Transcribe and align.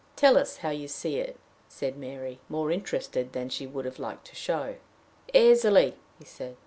"Tell 0.15 0.35
us 0.35 0.57
how 0.57 0.71
you 0.71 0.87
see 0.87 1.17
it," 1.17 1.37
said 1.69 1.95
Mary, 1.95 2.39
more 2.49 2.71
interested 2.71 3.33
than 3.33 3.49
she 3.49 3.67
would 3.67 3.85
have 3.85 3.99
liked 3.99 4.25
to 4.29 4.35
show. 4.35 4.77
"Easily," 5.31 5.91
he 6.17 6.25
answered. 6.25 6.55